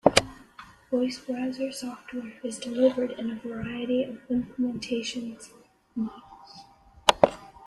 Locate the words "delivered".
2.57-3.11